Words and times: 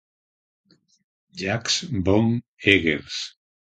Jacques 1.31 1.85
von 2.03 2.41
Eggers". 2.57 3.37